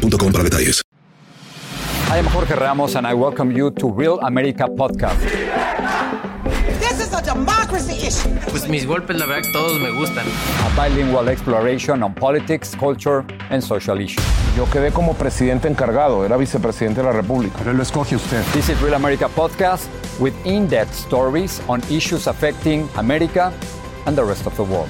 para 0.00 0.44
detalles. 0.44 0.82
I 2.12 2.18
am 2.18 2.26
Jorge 2.26 2.54
Ramos 2.54 2.96
and 2.96 3.06
I 3.06 3.14
welcome 3.14 3.52
you 3.52 3.70
to 3.72 3.90
Real 3.90 4.18
America 4.20 4.66
Podcast. 4.66 5.20
This 6.80 7.00
is 7.00 7.12
a 7.12 7.22
democracy 7.22 8.06
issue. 8.06 8.30
Pues 8.50 8.68
mis 8.68 8.84
golpes, 8.84 9.16
la 9.16 9.26
verdad, 9.26 9.48
todos 9.52 9.78
me 9.78 9.90
gustan. 9.92 10.26
A 10.64 10.70
bilingual 10.74 11.28
exploration 11.28 12.02
on 12.02 12.14
politics, 12.14 12.74
culture 12.74 13.24
and 13.50 13.62
social 13.62 14.00
issues. 14.00 14.24
Yo 14.56 14.66
quedé 14.66 14.92
como 14.92 15.14
presidente 15.14 15.68
encargado, 15.68 16.24
era 16.24 16.36
vicepresidente 16.36 17.00
de 17.00 17.06
la 17.06 17.12
República. 17.12 17.56
Pero 17.58 17.72
lo 17.72 17.82
escoge 17.82 18.16
usted. 18.16 18.42
This 18.52 18.68
is 18.68 18.80
Real 18.80 18.94
America 18.94 19.28
Podcast 19.28 19.86
with 20.18 20.34
in-depth 20.44 20.94
stories 20.94 21.60
on 21.68 21.80
issues 21.90 22.26
affecting 22.26 22.88
America 22.96 23.52
and 24.06 24.16
the 24.16 24.24
rest 24.24 24.46
of 24.46 24.56
the 24.56 24.64
world. 24.64 24.88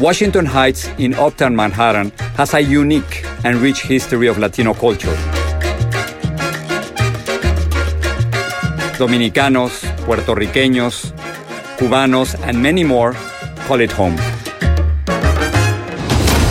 Washington 0.00 0.46
Heights 0.46 0.88
in 0.96 1.12
Uptown 1.12 1.54
Manhattan 1.54 2.10
has 2.34 2.54
a 2.54 2.60
unique 2.60 3.22
and 3.44 3.58
rich 3.58 3.82
history 3.82 4.28
of 4.28 4.38
Latino 4.38 4.72
culture. 4.72 5.14
Dominicanos, 8.96 9.84
puertorriqueños, 10.06 11.12
cubanos, 11.76 12.34
and 12.48 12.62
many 12.62 12.82
more 12.82 13.12
call 13.68 13.80
it 13.80 13.92
home. 13.92 14.16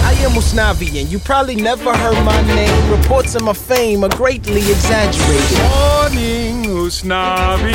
I 0.06 0.14
am 0.22 0.38
Usnavi, 0.38 1.02
and 1.02 1.12
you 1.12 1.18
probably 1.18 1.56
never 1.56 1.92
heard 1.98 2.24
my 2.24 2.40
name. 2.54 2.92
Reports 2.92 3.34
of 3.34 3.42
my 3.42 3.54
fame 3.54 4.04
are 4.04 4.16
greatly 4.16 4.62
exaggerated. 4.62 5.58
Morning, 5.74 6.66
Usnavi. 6.66 7.74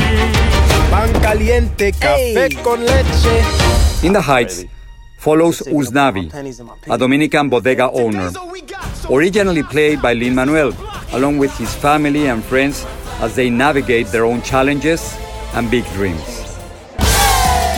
Pan 0.91 1.13
caliente, 1.21 1.91
café 1.91 2.63
con 2.63 2.79
leche. 2.87 3.43
In 4.05 4.13
the 4.13 4.21
Heights 4.21 4.67
follows 5.25 5.61
Uznavi, 5.61 6.29
a 6.87 6.99
Dominican 6.99 7.49
bodega 7.49 7.91
owner, 7.91 8.31
originally 9.11 9.63
played 9.63 10.03
by 10.03 10.13
Lin 10.13 10.35
Manuel, 10.35 10.77
along 11.13 11.39
with 11.39 11.57
his 11.57 11.75
family 11.75 12.27
and 12.29 12.45
friends 12.45 12.85
as 13.21 13.35
they 13.35 13.49
navigate 13.49 14.07
their 14.09 14.27
own 14.27 14.43
challenges 14.43 15.17
and 15.55 15.71
big 15.71 15.87
dreams. 15.95 16.59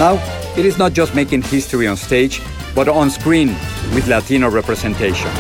Now, 0.02 0.18
it 0.56 0.66
is 0.66 0.76
not 0.76 0.92
just 0.92 1.14
making 1.14 1.42
history 1.42 1.86
on 1.86 1.96
stage, 1.96 2.42
but 2.74 2.88
on 2.88 3.10
screen 3.10 3.48
with 3.94 4.08
Latino 4.08 4.50
representation. 4.50 5.30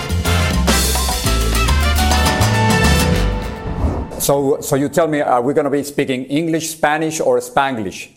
So, 4.20 4.60
so 4.60 4.76
you 4.76 4.88
tell 4.88 5.08
me, 5.08 5.22
are 5.22 5.42
we 5.42 5.54
going 5.54 5.64
to 5.64 5.70
be 5.70 5.82
speaking 5.82 6.24
English, 6.26 6.70
Spanish, 6.70 7.20
or 7.20 7.40
Spanglish? 7.40 8.10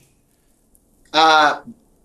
Uh, 1.11 1.61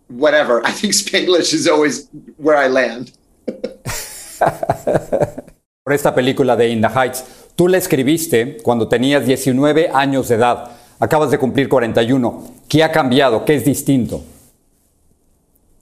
whatever. 0.08 0.60
I 0.64 0.72
think 0.72 0.92
Spanglish 0.94 1.52
is 1.52 1.68
always 1.68 2.08
where 2.36 2.56
I 2.56 2.68
land. 2.68 3.12
Por 5.84 5.92
esta 5.92 6.14
película 6.14 6.56
de 6.56 6.68
In 6.70 6.80
the 6.80 6.88
Heights, 6.88 7.24
tú 7.54 7.68
la 7.68 7.76
escribiste 7.76 8.56
cuando 8.62 8.88
tenías 8.88 9.26
19 9.26 9.90
años 9.92 10.28
de 10.28 10.36
edad. 10.36 10.70
Acabas 10.98 11.30
de 11.30 11.38
cumplir 11.38 11.68
41. 11.68 12.52
¿Qué 12.68 12.82
ha 12.82 12.90
cambiado? 12.90 13.44
¿Qué 13.44 13.56
es 13.56 13.64
distinto? 13.64 14.22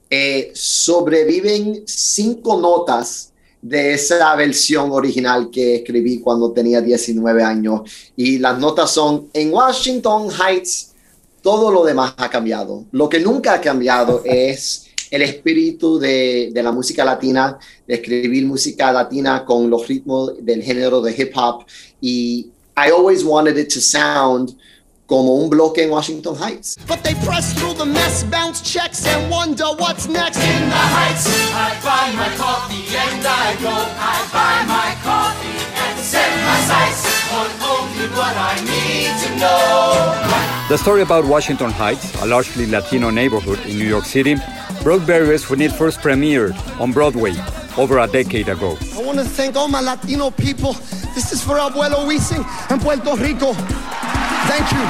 Eh, 0.09 0.51
sobreviven 0.53 1.83
cinco 1.87 2.59
notas 2.59 3.31
de 3.61 3.93
esa 3.93 4.35
versión 4.35 4.91
original 4.91 5.49
que 5.49 5.75
escribí 5.75 6.19
cuando 6.19 6.51
tenía 6.51 6.81
19 6.81 7.43
años. 7.43 7.81
Y 8.15 8.37
las 8.39 8.59
notas 8.59 8.91
son, 8.91 9.29
en 9.33 9.53
Washington 9.53 10.27
Heights, 10.29 10.92
todo 11.43 11.69
lo 11.71 11.83
demás 11.83 12.15
ha 12.17 12.29
cambiado. 12.29 12.85
Lo 12.91 13.07
que 13.07 13.19
nunca 13.19 13.53
ha 13.53 13.61
cambiado 13.61 14.23
es 14.25 14.87
el 15.11 15.21
espíritu 15.21 15.99
de, 15.99 16.49
de, 16.51 16.63
la 16.63 16.71
música 16.71 17.05
latina, 17.05 17.59
de 17.85 17.93
escribir 17.93 18.47
música 18.47 18.91
latina 18.91 19.45
con 19.45 19.69
los 19.69 19.87
ritmos 19.87 20.33
del 20.41 20.63
género 20.63 21.01
de 21.01 21.11
hip 21.11 21.33
hop. 21.35 21.65
Y 22.01 22.47
I 22.75 22.89
always 22.89 23.23
wanted 23.23 23.57
it 23.59 23.71
to 23.71 23.79
sound 23.79 24.55
como 25.05 25.35
un 25.35 25.49
bloque 25.49 25.83
en 25.83 25.91
Washington 25.91 26.35
Heights. 26.35 26.75
But 26.87 27.03
they 27.03 27.13
press 27.25 27.53
through 27.53 27.75
the 27.75 27.85
mess, 27.85 28.23
bounce 28.23 28.61
checks, 28.61 29.05
and 29.05 29.29
wonder 29.29 29.65
what's 29.77 30.07
next. 30.07 30.39
In 30.39 30.69
the 30.69 30.75
Heights, 30.75 31.27
I 31.53 31.77
buy 31.83 32.11
my 32.15 32.29
coffee 32.35 32.87
and 32.97 33.21
I 33.23 33.53
go. 33.61 33.69
I 33.69 34.17
buy 34.33 34.65
my 34.65 34.95
coffee 35.03 35.59
and 35.75 35.99
set 35.99 36.31
my 36.41 36.59
sights 36.65 37.05
on 37.31 37.49
only 37.61 38.07
what 38.15 38.33
I 38.35 38.55
need 38.65 39.13
to 39.21 39.39
know. 39.39 40.52
The 40.69 40.77
story 40.77 41.01
about 41.01 41.25
Washington 41.25 41.71
Heights, 41.71 42.15
a 42.21 42.25
largely 42.25 42.65
Latino 42.65 43.09
neighborhood 43.09 43.59
in 43.65 43.77
New 43.77 43.85
York 43.85 44.05
City, 44.05 44.37
broke 44.81 45.05
barriers 45.05 45.49
when 45.49 45.59
it 45.59 45.73
first 45.73 45.99
premiered 45.99 46.55
on 46.79 46.93
Broadway 46.93 47.35
over 47.77 47.99
a 47.99 48.07
decade 48.07 48.47
ago. 48.47 48.77
I 48.95 49.03
want 49.03 49.19
to 49.19 49.25
thank 49.25 49.57
all 49.57 49.67
my 49.67 49.81
Latino 49.81 50.31
people. 50.31 50.71
This 51.15 51.33
is 51.33 51.43
for 51.43 51.57
Abuelo 51.57 52.07
Wiesing 52.07 52.45
and 52.71 52.81
Puerto 52.81 53.13
Rico. 53.21 53.51
Thank 54.47 54.71
you. 54.71 54.83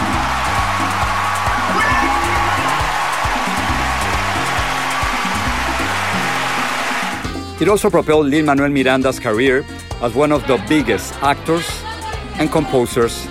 It 7.62 7.68
also 7.68 7.90
propelled 7.90 8.28
Lin 8.28 8.46
Manuel 8.46 8.70
Miranda's 8.70 9.20
career 9.20 9.66
as 10.04 10.14
one 10.14 10.32
of 10.32 10.46
the 10.46 10.64
biggest 10.70 11.16
actors 11.24 11.68
and 12.38 12.52
composers 12.52 13.28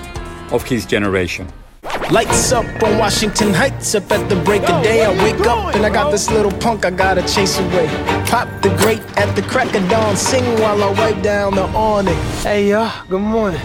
of 0.50 0.64
his 0.64 0.84
generation. 0.86 1.46
Lights 2.12 2.52
up 2.52 2.66
on 2.82 2.98
Washington 2.98 3.54
Heights, 3.54 3.94
up 3.94 4.12
at 4.12 4.28
the 4.28 4.36
break 4.44 4.68
of 4.68 4.82
day. 4.82 5.02
I 5.02 5.08
wake 5.24 5.46
up 5.46 5.74
and 5.74 5.86
I 5.86 5.88
got 5.88 6.10
this 6.10 6.30
little 6.30 6.52
punk 6.60 6.84
I 6.84 6.90
gotta 6.90 7.22
chase 7.22 7.58
away. 7.58 7.88
Pop 8.26 8.48
the 8.60 8.68
grate 8.76 9.00
at 9.16 9.34
the 9.34 9.40
crack 9.40 9.74
of 9.74 9.88
dawn, 9.88 10.14
sing 10.14 10.44
while 10.60 10.82
I 10.84 10.90
wipe 10.92 11.22
down 11.22 11.54
the 11.54 11.64
awning. 11.72 12.14
Hey, 12.42 12.68
y'all, 12.68 12.92
good 13.08 13.22
morning. 13.22 13.62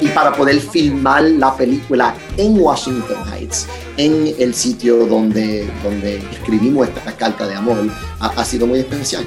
Y 0.00 0.06
para 0.14 0.30
poder 0.36 0.60
filmar 0.60 1.24
la 1.24 1.56
película 1.56 2.14
en 2.36 2.56
Washington 2.56 3.24
Heights, 3.26 3.66
en 3.96 4.32
el 4.38 4.54
sitio 4.54 5.04
donde, 5.06 5.68
donde 5.82 6.18
escribimos 6.30 6.86
esta 6.86 7.10
carta 7.16 7.48
de 7.48 7.56
amor, 7.56 7.78
ha, 8.20 8.26
ha 8.28 8.44
sido 8.44 8.68
muy 8.68 8.78
especial. 8.78 9.26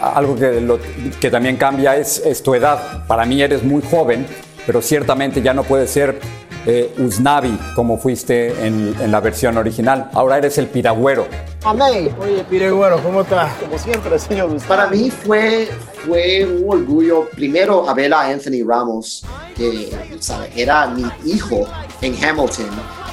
Algo 0.00 0.34
que, 0.34 0.60
lo, 0.60 0.80
que 1.20 1.30
también 1.30 1.56
cambia 1.56 1.96
es, 1.96 2.20
es, 2.26 2.42
tu 2.42 2.52
edad. 2.52 3.06
Para 3.06 3.24
mí 3.24 3.40
eres 3.40 3.62
muy 3.62 3.80
joven, 3.80 4.26
pero 4.66 4.82
ciertamente 4.82 5.40
ya 5.40 5.54
no 5.54 5.62
puedes 5.62 5.88
ser 5.88 6.18
eh, 6.66 6.94
Usnavi 6.98 7.58
como 7.74 7.98
fuiste 7.98 8.66
en, 8.66 8.94
en, 9.00 9.12
la 9.12 9.20
versión 9.20 9.56
original. 9.56 10.10
Ahora 10.14 10.38
eres 10.38 10.58
el 10.58 10.66
piragüero. 10.66 11.26
Amén. 11.64 12.14
Oye, 12.20 12.44
piragüero, 12.44 13.02
¿cómo 13.02 13.22
estás? 13.22 13.52
Como 13.54 13.78
siempre, 13.78 14.18
señor 14.18 14.50
Gustavo. 14.50 14.68
Para 14.68 14.90
mí 14.90 15.10
fue, 15.10 15.68
fue 16.06 16.44
un 16.44 16.64
orgullo, 16.68 17.28
primero, 17.30 17.88
a 17.88 17.94
ver 17.94 18.12
a 18.12 18.22
Anthony 18.22 18.66
Ramos, 18.66 19.24
que 19.56 19.90
¿sabe? 20.20 20.50
era 20.56 20.86
mi 20.88 21.04
hijo 21.24 21.66
en 22.00 22.14
Hamilton. 22.22 22.66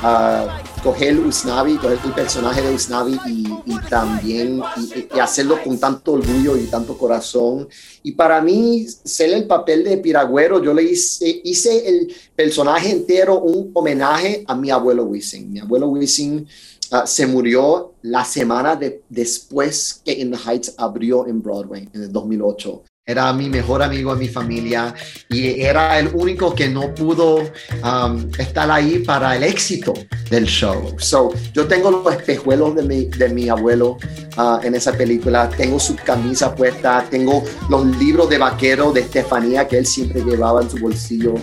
Uh, 0.04 0.48
coger 0.84 1.20
Usnavi, 1.20 1.78
coger 1.78 2.00
el 2.04 2.14
personaje 2.14 2.62
de 2.62 2.74
Usnavi 2.74 3.20
y, 3.28 3.80
también 3.90 4.62
y, 4.78 5.16
y, 5.16 5.20
hacerlo 5.20 5.62
con 5.64 5.78
tanto 5.80 6.14
orgullo 6.14 6.58
y 6.58 6.66
tanto 6.66 6.98
corazón. 6.98 7.68
Y 8.04 8.14
para 8.14 8.42
mí, 8.42 8.88
ser 9.04 9.32
el 9.32 9.46
papel 9.46 9.84
de 9.84 9.98
Piragüero, 9.98 10.64
yo 10.64 10.74
le 10.74 10.84
hice, 10.84 11.88
el 11.88 12.14
personaje 12.36 12.92
entero 12.92 13.40
un 13.40 13.72
homenaje 13.74 14.44
a 14.48 14.56
mi 14.56 14.72
abuelo 14.72 15.04
Wisin. 15.06 15.52
Mi 15.52 15.60
abuelo 15.60 15.88
Wisin 15.88 16.48
uh, 16.92 17.06
se 17.06 17.28
murió 17.28 17.94
la 18.02 18.26
semana 18.26 18.76
de, 18.76 19.04
después 19.10 20.02
que 20.04 20.14
In 20.14 20.32
the 20.32 20.38
Heights 20.38 20.74
abrió 20.78 21.28
en 21.28 21.42
Broadway, 21.42 21.90
en 21.94 22.04
el 22.04 22.12
2008. 22.12 22.84
Era 23.08 23.34
mi 23.34 23.50
mejor 23.50 23.82
amigo 23.82 24.14
de 24.14 24.20
mi 24.20 24.28
familia 24.28 24.94
y 25.28 25.60
era 25.60 25.98
el 25.98 26.10
único 26.14 26.54
que 26.54 26.70
no 26.70 26.94
pudo 26.94 27.38
um, 27.84 28.30
estar 28.38 28.70
ahí 28.70 29.00
para 29.00 29.36
el 29.36 29.42
éxito 29.42 29.94
del 30.30 30.46
show. 30.46 30.96
So, 31.00 31.34
yo 31.52 31.66
tengo 31.66 31.90
los 31.90 32.14
espejuelos 32.14 32.76
de 32.76 32.84
mi, 32.84 33.06
de 33.06 33.30
mi 33.30 33.50
abuelo 33.50 33.98
uh, 34.38 34.60
en 34.62 34.76
esa 34.76 34.94
película, 34.94 35.50
tengo 35.50 35.80
su 35.80 35.96
camisa 35.96 36.54
puesta, 36.54 37.04
tengo 37.10 37.44
los 37.70 37.86
libros 37.98 38.30
de 38.30 38.38
vaquero 38.38 38.94
de 38.94 39.02
Estefanía 39.02 39.68
que 39.68 39.80
él 39.80 39.88
siempre 39.88 40.24
llevaba 40.24 40.62
en 40.62 40.70
su 40.70 40.78
bolsillo 40.78 41.34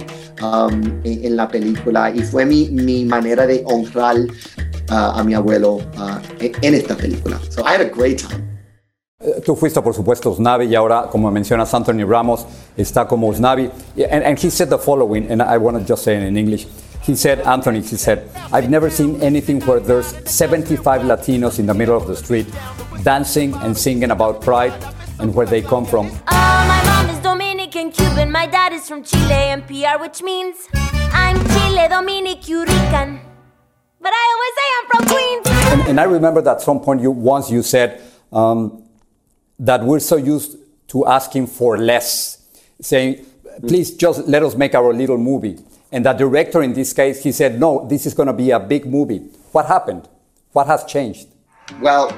um, 0.41 1.01
en, 1.03 1.25
en, 1.25 1.37
la 1.37 1.49
película 1.49 2.13
y 2.15 2.21
fue 2.21 2.47
mi, 2.47 2.69
mi 2.71 3.05
manera 3.05 3.49
de 3.49 3.65
honrar 3.67 4.17
a 4.91 5.23
mi 5.25 5.35
abuelo 5.35 5.75
uh, 5.75 6.21
en 6.41 6.75
esta 6.75 6.97
película. 6.97 7.41
So 7.51 7.63
I 7.63 7.75
had 7.75 7.81
a 7.81 7.91
great 7.91 8.19
time. 8.19 8.48
Eh, 9.21 9.41
tú 9.45 9.57
fuiste, 9.57 9.83
por 9.83 9.95
supuesto, 9.95 10.31
Usnavi, 10.31 10.67
y 10.67 10.77
ahora, 10.77 11.09
como 11.11 11.29
mencionas, 11.33 11.75
Anthony 11.75 12.05
Ramos 12.07 12.47
está 12.77 13.09
como 13.09 13.27
Usnavi. 13.27 13.69
And, 14.13 14.23
and 14.23 14.39
he 14.39 14.49
said 14.49 14.71
the 14.71 14.79
following, 14.79 15.29
and 15.29 15.43
I 15.43 15.59
want 15.59 15.77
to 15.77 15.85
just 15.85 16.05
say 16.05 16.15
it 16.17 16.23
in 16.23 16.37
English. 16.37 16.69
He 17.03 17.17
said, 17.17 17.41
Anthony, 17.41 17.81
he 17.81 17.97
said, 17.97 18.31
I've 18.53 18.71
never 18.71 18.89
seen 18.89 19.21
anything 19.21 19.61
where 19.63 19.81
there's 19.81 20.15
75 20.31 21.03
Latinos 21.03 21.59
in 21.59 21.67
the 21.67 21.75
middle 21.75 21.97
of 21.97 22.07
the 22.07 22.15
street 22.15 22.47
dancing 23.03 23.55
and 23.55 23.77
singing 23.77 24.13
about 24.13 24.41
pride 24.41 24.73
and 25.19 25.35
where 25.35 25.47
they 25.47 25.63
come 25.63 25.85
from. 25.85 26.07
Oh, 26.31 26.65
my 26.69 26.81
mom 26.85 27.11
is 27.11 27.19
Dominican 27.19 27.91
Cuban, 27.91 28.31
my 28.31 28.47
dad 28.47 28.73
is 28.73 28.87
from 28.87 29.03
Chile 29.03 29.33
and 29.33 29.67
PR, 29.67 30.01
which 30.01 30.23
means 30.23 30.69
I'm 31.13 31.35
Chile, 31.49 31.89
Dominic, 31.89 32.47
Rican. 32.47 33.19
But 34.01 34.13
I 34.15 34.25
always 34.37 34.55
say 34.55 34.67
I'm 34.79 34.87
from 34.91 35.09
Queens. 35.09 35.73
And, 35.73 35.89
and 35.89 36.01
I 36.01 36.05
remember 36.05 36.41
that 36.43 36.59
at 36.59 36.63
some 36.63 36.79
point 36.79 37.01
you 37.01 37.11
once 37.11 37.51
you 37.51 37.65
said 37.65 38.01
um, 38.33 38.85
that 39.59 39.83
we're 39.83 40.01
so 40.01 40.17
used 40.17 40.57
to 40.89 41.07
asking 41.07 41.47
for 41.47 41.77
less, 41.79 42.43
saying, 42.81 43.25
please 43.67 43.91
just 43.93 44.27
let 44.27 44.43
us 44.43 44.55
make 44.55 44.75
our 44.75 44.93
little 44.93 45.19
movie. 45.19 45.59
And 45.91 46.05
the 46.05 46.13
director 46.13 46.63
in 46.63 46.75
this 46.75 46.93
case, 46.93 47.23
he 47.23 47.33
said, 47.33 47.59
no, 47.59 47.87
this 47.89 48.07
is 48.07 48.15
going 48.15 48.29
to 48.29 48.33
be 48.33 48.51
a 48.51 48.61
big 48.61 48.87
movie. 48.87 49.19
What 49.53 49.67
happened? 49.67 50.09
What 50.53 50.67
has 50.67 50.85
changed? 50.85 51.29
Well, 51.81 52.09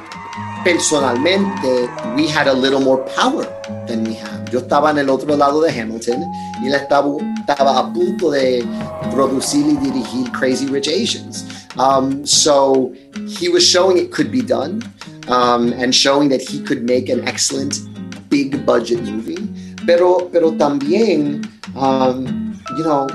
personalmente, 0.64 1.88
we 2.14 2.28
had 2.28 2.46
a 2.46 2.52
little 2.52 2.80
more 2.80 3.04
power 3.16 3.44
than 3.86 4.04
we 4.04 4.14
have. 4.14 4.48
Yo 4.52 4.60
estaba 4.60 4.90
en 4.90 4.98
el 4.98 5.10
otro 5.10 5.36
lado 5.36 5.60
de 5.60 5.70
Hamilton 5.70 6.22
y 6.60 6.68
él 6.68 6.74
estaba, 6.74 7.08
estaba 7.38 7.78
a 7.78 7.92
punto 7.92 8.30
de 8.30 8.64
producir 9.12 9.66
y 9.66 9.76
dirigir 9.76 10.32
Crazy 10.32 10.66
Rich 10.66 10.88
Asians. 10.88 11.44
Um, 11.78 12.24
so 12.26 12.94
he 13.28 13.48
was 13.48 13.64
showing 13.64 13.96
it 13.96 14.12
could 14.12 14.30
be 14.30 14.42
done 14.42 14.82
um, 15.30 15.72
and 15.74 15.94
showing 15.94 16.28
that 16.28 16.42
he 16.42 16.60
could 16.60 16.82
make 16.84 17.08
an 17.08 17.26
excellent 17.26 17.80
big 18.28 18.64
budget 18.66 19.02
movie. 19.02 19.48
Pero, 19.86 20.28
pero 20.30 20.52
también, 20.52 21.48
um, 21.76 22.54
you 22.76 22.84
know, 22.84 23.06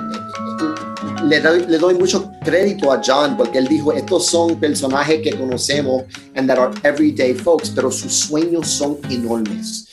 le 1.23 1.39
doy, 1.39 1.65
le 1.67 1.77
doy, 1.77 1.93
mucho 1.95 2.31
crédito 2.43 2.91
a 2.91 3.01
John 3.01 3.37
porque 3.37 3.57
él 3.59 3.67
dijo, 3.67 3.93
estos 3.93 4.25
son 4.25 4.59
personajes 4.59 5.21
que 5.21 5.37
conocemos 5.37 6.03
and 6.35 6.49
that 6.49 6.57
are 6.57 6.71
everyday 6.83 7.33
folks, 7.33 7.69
pero 7.69 7.91
sus 7.91 8.13
sueños 8.13 8.67
son 8.67 8.97
enormes. 9.09 9.87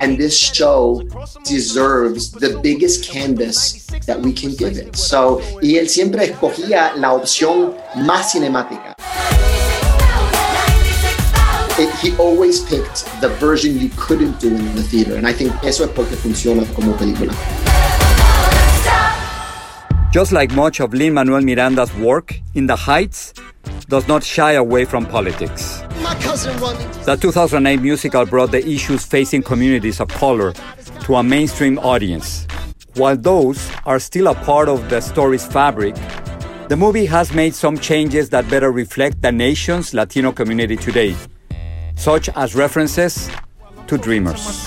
And 0.00 0.16
this 0.16 0.38
show 0.38 1.02
deserves 1.44 2.30
the 2.30 2.60
biggest 2.62 3.04
canvas 3.04 3.84
that 4.06 4.20
we 4.20 4.32
can 4.32 4.54
give 4.54 4.78
it. 4.78 4.96
So, 4.96 5.40
y 5.60 5.76
él 5.76 5.88
siempre 5.88 6.24
escogía 6.24 6.92
la 6.96 7.12
opción 7.12 7.74
más 7.96 8.32
cinemática. 8.32 8.94
It, 11.80 11.90
he 12.00 12.16
always 12.16 12.60
picked 12.60 13.06
the 13.20 13.28
version 13.40 13.78
you 13.78 13.90
couldn't 13.96 14.40
do 14.40 14.48
in 14.48 14.74
the 14.74 14.82
theater, 14.82 15.16
and 15.16 15.26
I 15.26 15.32
think 15.32 15.52
eso 15.62 15.84
es 15.84 15.90
porque 15.90 16.16
funciona 16.16 16.64
como 16.74 16.92
película. 16.96 17.32
Just 20.12 20.32
like 20.32 20.52
much 20.54 20.80
of 20.80 20.94
Lin 20.94 21.12
Manuel 21.14 21.42
Miranda's 21.42 21.94
work, 21.96 22.40
In 22.54 22.66
the 22.66 22.76
Heights 22.76 23.34
does 23.88 24.08
not 24.08 24.24
shy 24.24 24.52
away 24.52 24.84
from 24.84 25.06
politics. 25.06 25.82
The 26.08 27.18
2008 27.20 27.82
musical 27.82 28.24
brought 28.24 28.50
the 28.50 28.66
issues 28.66 29.04
facing 29.04 29.42
communities 29.42 30.00
of 30.00 30.08
color 30.08 30.54
to 31.04 31.16
a 31.16 31.22
mainstream 31.22 31.78
audience. 31.78 32.46
While 32.94 33.18
those 33.18 33.70
are 33.84 33.98
still 33.98 34.28
a 34.28 34.34
part 34.34 34.68
of 34.68 34.88
the 34.88 35.00
story's 35.00 35.46
fabric, 35.46 35.94
the 36.68 36.76
movie 36.76 37.06
has 37.06 37.34
made 37.34 37.54
some 37.54 37.76
changes 37.78 38.30
that 38.30 38.48
better 38.48 38.72
reflect 38.72 39.20
the 39.20 39.32
nation's 39.32 39.92
Latino 39.92 40.32
community 40.32 40.76
today, 40.76 41.14
such 41.96 42.30
as 42.30 42.54
references 42.54 43.30
to 43.86 43.98
dreamers. 43.98 44.66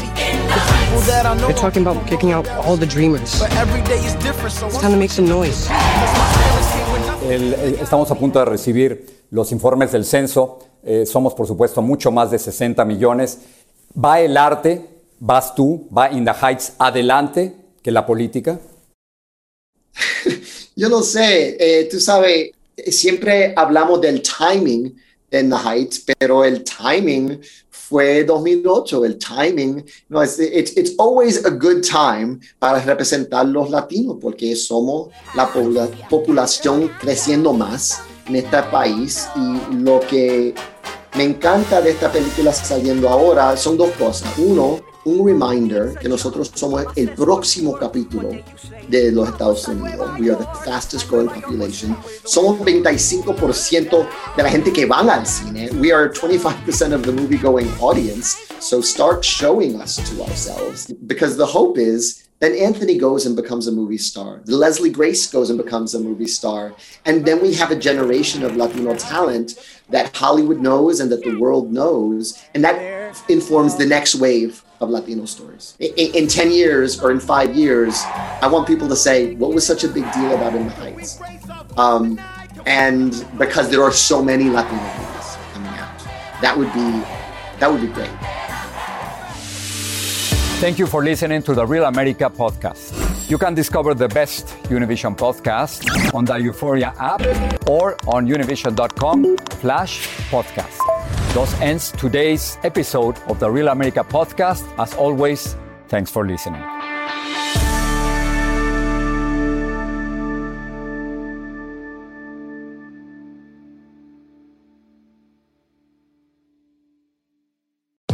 They're 1.08 1.54
talking 1.54 1.82
about 1.82 2.06
kicking 2.08 2.32
out 2.32 2.48
all 2.50 2.78
the 2.78 2.86
dreamers. 2.86 3.42
It's 3.42 4.78
time 4.78 4.92
to 4.92 4.98
make 4.98 5.10
some 5.12 5.28
noise. 5.28 5.68
El, 7.24 7.54
eh, 7.54 7.76
estamos 7.82 8.12
a 8.12 8.16
punto 8.16 8.40
de 8.40 8.46
recibir 8.46 9.06
los 9.32 9.52
informes 9.52 9.92
del 9.92 10.06
censo. 10.06 10.71
Eh, 10.84 11.06
somos, 11.06 11.34
por 11.34 11.48
supuesto, 11.48 11.82
mucho 11.82 12.12
más 12.12 12.32
de 12.32 12.40
60 12.40 12.84
millones. 12.86 13.40
¿Va 13.94 14.20
el 14.20 14.38
arte, 14.38 14.86
vas 15.20 15.54
tú, 15.54 15.88
va 15.96 16.12
In 16.12 16.26
the 16.26 16.32
Heights 16.32 16.74
adelante 16.80 17.54
que 17.82 17.92
la 17.92 18.06
política? 18.06 18.60
Yo 20.76 20.90
no 20.90 21.02
sé, 21.02 21.58
eh, 21.60 21.88
tú 21.90 22.00
sabes, 22.00 22.52
siempre 22.88 23.54
hablamos 23.56 24.02
del 24.02 24.22
timing 24.22 24.96
en 25.30 25.50
The 25.50 25.56
Heights, 25.56 26.04
pero 26.18 26.44
el 26.44 26.64
timing 26.64 27.40
fue 27.70 28.24
2008, 28.24 29.06
el 29.06 29.18
timing, 29.18 29.86
no, 30.08 30.24
it's, 30.24 30.40
it's, 30.40 30.78
it's, 30.78 30.94
always 30.98 31.46
a 31.46 31.50
good 31.50 31.82
time 31.82 32.40
para 32.58 32.80
representar 32.80 33.46
los 33.46 33.70
latinos, 33.70 34.18
porque 34.22 34.56
somos 34.56 35.10
la 35.36 35.52
pobla, 35.52 35.90
población 36.10 36.90
creciendo 37.00 37.52
más 37.52 38.02
en 38.32 38.38
este 38.38 38.64
país 38.64 39.28
y 39.36 39.76
lo 39.76 40.00
que 40.00 40.56
me 41.18 41.24
encanta 41.26 41.82
de 41.82 41.92
esta 41.92 42.10
película 42.10 42.54
saliendo 42.54 43.10
ahora 43.10 43.58
son 43.58 43.78
dos 43.78 43.92
cosas. 43.92 44.32
Uno, 44.38 44.80
un 45.04 45.28
reminder 45.28 45.96
que 46.00 46.08
nosotros 46.08 46.50
somos 46.54 46.86
el 46.96 47.10
próximo 47.14 47.78
capítulo 47.78 48.30
de 48.88 49.12
los 49.12 49.28
Estados 49.28 49.68
Unidos. 49.68 50.10
We 50.18 50.32
are 50.32 50.38
the 50.38 50.48
fastest 50.64 51.10
growing 51.10 51.28
population. 51.28 51.98
Somos 52.24 52.60
25% 52.60 54.08
de 54.38 54.44
la 54.44 54.50
gente 54.50 54.72
que 54.72 54.86
van 54.86 55.10
al 55.10 55.26
cine. 55.26 55.70
We 55.82 55.92
are 55.92 56.10
25% 56.10 56.94
of 56.94 57.02
the 57.02 57.12
movie 57.12 57.38
going 57.38 57.68
audience. 57.82 58.38
So 58.60 58.82
start 58.82 59.26
showing 59.26 59.82
us 59.82 59.98
to 59.98 60.24
ourselves 60.24 60.88
because 61.06 61.36
the 61.36 61.46
hope 61.46 61.78
is 61.78 62.30
then 62.42 62.56
Anthony 62.56 62.98
goes 62.98 63.28
and 63.28 63.36
becomes 63.36 63.68
a 63.68 63.72
movie 63.72 64.00
star. 64.00 64.42
Leslie 64.46 64.90
Grace 64.90 65.32
goes 65.32 65.52
and 65.52 65.64
becomes 65.64 65.94
a 65.94 66.00
movie 66.00 66.26
star. 66.26 66.74
And 67.06 67.24
then 67.24 67.40
we 67.40 67.54
have 67.54 67.70
a 67.70 67.76
generation 67.76 68.44
of 68.44 68.58
Latino 68.58 68.96
talent 68.96 69.60
that 69.90 70.16
Hollywood 70.18 70.60
knows 70.60 71.00
and 71.00 71.12
that 71.12 71.24
the 71.24 71.36
world 71.36 71.72
knows. 71.72 72.44
And 72.56 72.64
that 72.64 73.16
informs 73.30 73.78
the 73.78 73.86
next 73.86 74.16
wave 74.16 74.64
of 74.80 74.90
Latino 74.90 75.26
stories. 75.26 75.76
In, 75.80 76.16
in, 76.16 76.28
10 76.28 76.52
years 76.52 77.00
or 77.00 77.12
in 77.12 77.20
five 77.20 77.56
years, 77.56 78.02
I 78.42 78.48
want 78.48 78.66
people 78.66 78.90
to 78.90 78.96
say, 78.96 79.36
what 79.36 79.54
was 79.54 79.66
such 79.66 79.84
a 79.84 79.88
big 79.88 80.12
deal 80.12 80.34
about 80.34 80.56
In 80.56 80.66
the 80.66 80.74
Heights? 80.74 81.22
Um, 81.78 82.20
and 82.66 83.24
because 83.38 83.70
there 83.70 83.84
are 83.84 83.92
so 83.92 84.24
many 84.24 84.50
Latino 84.50 84.82
movies 84.82 85.38
coming 85.54 85.78
out, 85.78 86.00
that 86.42 86.58
would 86.58 86.74
be, 86.74 86.90
that 87.60 87.72
would 87.72 87.82
be 87.82 87.88
great. 87.88 88.41
Thank 90.62 90.78
you 90.78 90.86
for 90.86 91.04
listening 91.04 91.42
to 91.44 91.56
the 91.56 91.66
Real 91.66 91.86
America 91.86 92.30
podcast. 92.30 92.94
You 93.28 93.40
can 93.40 93.56
discover 93.56 93.96
the 93.96 94.08
best 94.08 94.46
Univision 94.70 95.18
podcast 95.18 96.14
on 96.14 96.24
the 96.26 96.36
Euphoria 96.36 96.94
app 97.00 97.22
or 97.68 97.98
on 98.08 98.28
univision.com 98.28 99.38
slash 99.60 100.08
podcast. 100.30 100.78
Thus 101.34 101.60
ends 101.62 101.92
today's 101.94 102.60
episode 102.64 103.18
of 103.28 103.40
the 103.40 103.50
Real 103.50 103.70
America 103.70 104.04
podcast. 104.04 104.62
As 104.78 104.94
always, 104.94 105.56
thanks 105.88 106.12
for 106.12 106.28
listening. 106.28 106.62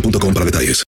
boostmobile.com 0.00 0.32
para 0.32 0.44
detalles. 0.44 0.76